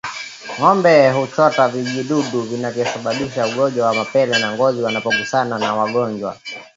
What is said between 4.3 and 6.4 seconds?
ya ngozi wanapogusana na wagonjwa